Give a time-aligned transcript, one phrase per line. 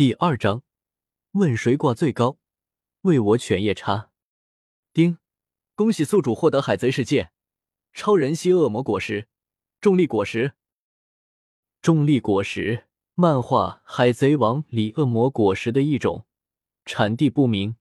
[0.00, 0.62] 第二章，
[1.32, 2.38] 问谁挂最高？
[3.02, 4.08] 为我犬夜叉。
[4.94, 5.18] 丁，
[5.74, 7.32] 恭喜宿主获得海贼世界
[7.92, 9.28] 超人系恶魔果实
[9.78, 10.54] 重力果实。
[11.82, 16.24] 重力果实，漫画《海贼王》里恶魔果实的一种，
[16.86, 17.76] 产地不明。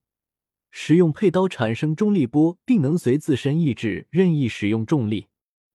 [0.71, 5.27] 使用佩刀产生重力波，并能随自身意志任意使用重力。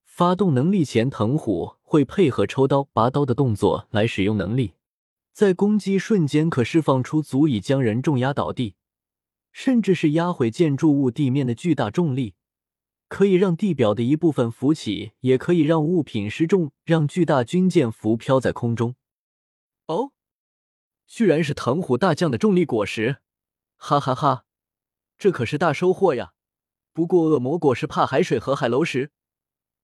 [0.04, 4.74] 发动能力前，藤虎会配合抽刀、拔刀的动作来使用能力，
[5.34, 8.76] 在攻击瞬间可释放出足以将人重压倒地，
[9.50, 12.36] 甚至是压毁建筑物地面的巨大重力，
[13.08, 18.94] 可以让地表的一部分浮起，也可以让物品失重，让巨大军舰浮漂在空中。
[19.86, 20.12] 哦，
[21.08, 23.16] 居然是藤虎大将的重力果实！
[23.76, 24.44] 哈哈哈。
[25.18, 26.34] 这可是大收获呀！
[26.92, 29.10] 不过恶魔果实怕海水和海楼石，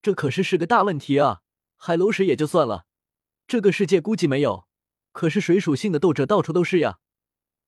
[0.01, 1.43] 这可是是个大问题啊！
[1.77, 2.87] 海楼石也就算了，
[3.49, 4.69] 这个世界估计没有，
[5.13, 6.99] 可是水属性的斗者到处都是呀。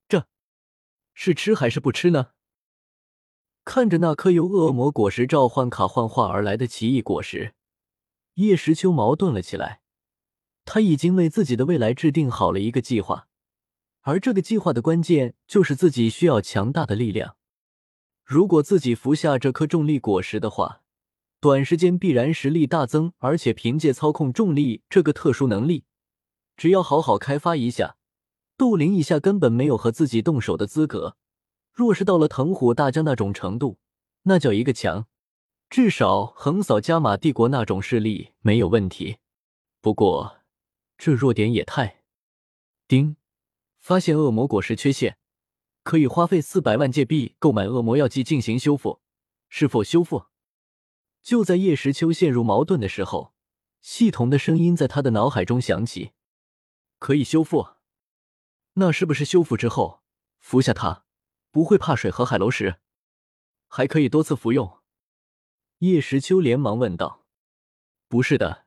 [0.09, 0.27] 这
[1.15, 2.29] 是吃还是不吃呢？
[3.65, 7.55] 看着那颗由恶魔果实召唤卡幻化而来的奇异果实，
[8.35, 9.83] 叶时秋矛盾了起来。
[10.65, 13.29] 他已经为自己的未来制定好了一个计划，
[14.01, 17.37] 而这个计划的关键就是自己需要强大的力量。
[18.25, 20.83] 如果自己服下这颗重力果实的话，
[21.41, 25.85] 短时间必然实力大增，而且凭借操控重力这个特殊能力，
[26.57, 27.97] 只要好好开发一下，
[28.57, 31.17] 斗灵一下根本没有和自己动手的资格。
[31.73, 33.79] 若是到了藤虎大将那种程度，
[34.23, 35.07] 那叫一个强，
[35.71, 39.17] 至少横扫加玛帝国那种势力没有问题。
[39.81, 40.37] 不过
[40.99, 42.03] 这弱点也太……
[42.87, 43.17] 丁，
[43.81, 45.17] 发现恶魔果实缺陷。
[45.83, 49.01] 可以花费四百万界币购买恶魔药剂进行修复，
[49.49, 50.27] 是否修复？
[51.23, 53.33] 就在叶时秋陷入矛盾的时候，
[53.81, 56.13] 系统的声音在他的脑海中响起
[57.03, 57.67] ：“可以修复？
[58.75, 60.05] 那是不是修复之后
[60.39, 61.05] 服下它
[61.51, 62.77] 不会怕水和海楼石，
[63.67, 64.79] 还可以多次服用？”
[65.83, 67.27] 叶时秋连忙问道
[68.07, 68.67] ：“不是的，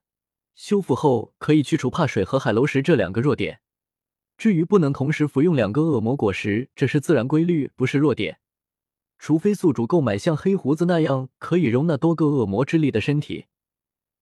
[0.53, 3.61] 修复后可以去除怕水和海楼石这两个弱点。”
[4.37, 8.41] 至于不能同时服用两个恶魔果实，这是自然规律，不是弱点。
[9.17, 13.45] 除非宿主购买像黑胡子那样可以容纳多个恶魔之力的身体，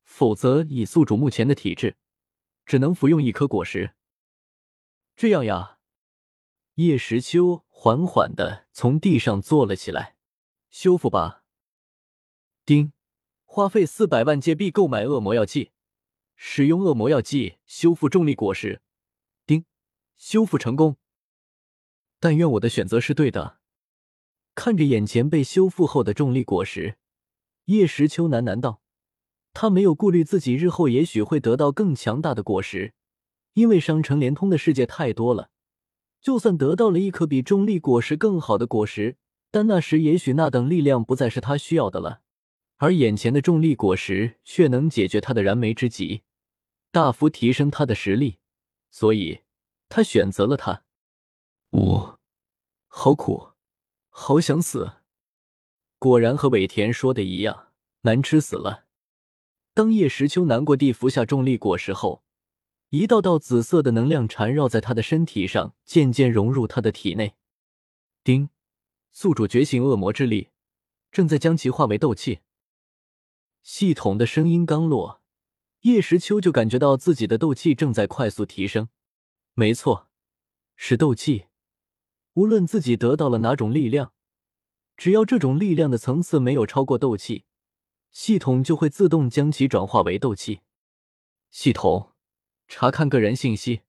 [0.03, 1.95] 否则以宿主目前的体质，
[2.63, 3.95] 只能服用一颗果实。
[5.15, 5.77] 这样呀，
[6.75, 10.15] 叶时秋缓缓的从地上坐了起来。
[10.69, 11.43] 修复吧。
[12.65, 12.93] 丁，
[13.45, 15.71] 花费四百万界币购买恶魔药剂，
[16.35, 18.81] 使用恶魔药剂修复重力果实。
[19.45, 19.65] 丁
[20.17, 20.97] 修复成功，
[22.19, 23.59] 但愿我的选择是对的。
[24.55, 26.97] 看着眼前被修复后的重力果实，
[27.65, 28.81] 叶时秋喃喃道
[29.53, 32.93] ：“他没有顾虑自己日后也许会得到更强大的果实，
[33.53, 35.49] 因为商城连通的世界太多了。
[36.21, 39.17] 就算得到了一颗比重力果实更好的果实，
[39.51, 42.21] 但那时也许那等力量不再是他需要的了。
[42.77, 46.23] 而眼前的重力果实却能解决他的燃眉之急，
[46.91, 48.39] 大幅提升他的实力，
[48.91, 49.39] 所以。”
[49.89, 50.85] 他选择了他，
[51.69, 52.19] 我
[52.87, 53.49] 好苦，
[54.09, 54.93] 好想死。
[55.99, 57.67] 果然和尾田说的一样，
[58.01, 58.85] 难吃死了。
[59.75, 62.22] 当叶时秋难过地服下重力果实后，
[62.93, 67.33] 一道道紫色的能量缠绕在他的身体上，渐渐融入他的体内。
[68.23, 68.51] 丁，
[69.11, 70.49] 宿主觉醒恶魔之力，
[71.11, 72.41] 正在将其化为斗气。
[73.63, 75.23] 系统的声音刚落，
[75.81, 78.89] 叶时秋就感觉到自己的斗气正在快速提升。
[79.55, 80.07] 没错，
[80.75, 81.45] 是斗气。
[82.33, 84.13] 无论自己得到了哪种力量，
[84.95, 87.45] 只要这种力量的层次没有超过斗气，
[88.11, 90.59] 系统就会自动将其转化为斗气。
[91.49, 92.12] 系统
[92.75, 93.81] 查看个人信息：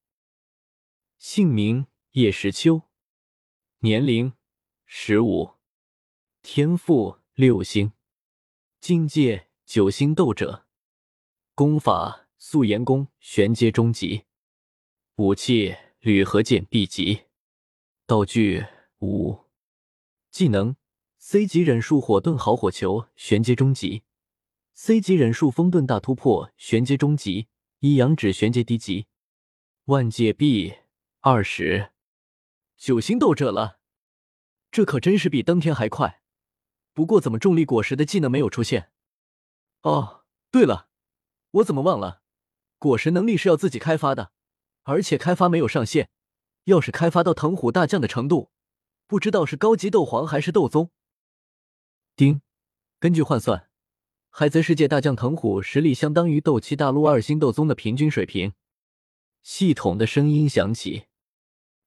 [1.17, 2.83] 姓名叶时秋，
[3.79, 4.35] 年龄
[4.85, 5.53] 十五，
[6.43, 7.93] 天赋六星，
[8.83, 10.67] 境界九星斗者，
[11.55, 14.25] 功法素颜功玄阶中级。
[15.17, 17.23] 武器铝合剑 B 级，
[18.05, 18.67] 道具
[18.99, 19.47] 五，
[20.31, 20.77] 技能
[21.17, 24.03] C 级忍术火遁好火球玄阶中级
[24.75, 27.49] ，C 级忍术风遁大突破玄阶中级，
[27.87, 29.09] 一阳指玄阶低级，
[29.85, 30.75] 万界币
[31.21, 31.93] 二十，
[32.79, 33.79] 九星斗者了，
[34.71, 36.23] 这可真是比登天还快。
[36.95, 38.91] 不过怎么重力果实的技能没有出现？
[39.83, 40.89] 哦，对了，
[41.51, 42.23] 我怎么忘了，
[42.79, 44.33] 果实能力是要自己开发的。
[44.85, 46.09] 而且开发没有上限，
[46.65, 48.51] 要是开发到藤虎大将的程度，
[49.07, 50.91] 不知道是高级斗皇还是斗宗。
[52.17, 52.41] 丁，
[52.99, 53.69] 根据换算，
[54.37, 58.55] 海贼世界大将藤虎实力相当于斗气大陆二星斗宗的平均水平。
[59.45, 61.05] 系统的声音响起。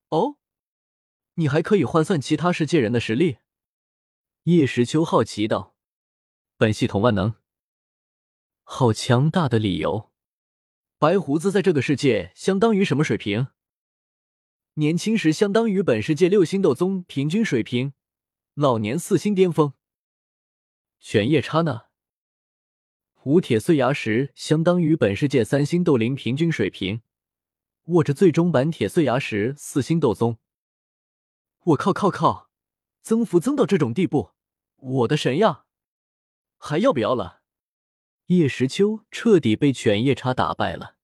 [0.07, 0.37] 哦，
[1.33, 3.39] 你还可以换算其他世界人的实力？
[4.43, 5.75] 叶时秋好奇道
[6.55, 7.35] ：“本系统万能，
[8.63, 10.13] 好强大的理由！
[10.97, 13.47] 白胡子在这个世界相当于什么水平？
[14.75, 17.91] 年轻时相当于本世界六星斗宗平均水平，
[18.53, 19.73] 老年四星巅峰。
[21.01, 21.86] 犬夜叉呢？
[23.27, 27.01] 五铁碎牙石相当于本世界三星斗灵平均水平，
[27.87, 30.37] 握着最终版铁碎牙石四星斗宗。
[31.65, 32.49] 我靠靠靠，
[33.01, 34.31] 增幅增到这种地步！”
[34.79, 35.65] 我的神呀，
[36.57, 37.41] 还要不要了？
[38.27, 40.95] 叶时秋彻底被犬夜叉打败了。